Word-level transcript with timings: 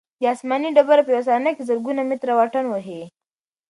دا 0.21 0.27
آسماني 0.33 0.69
ډبره 0.77 1.01
په 1.03 1.11
یوه 1.15 1.25
ثانیه 1.29 1.51
کې 1.55 1.67
زرګونه 1.69 2.01
متره 2.09 2.33
واټن 2.35 2.65
وهي. 2.69 3.01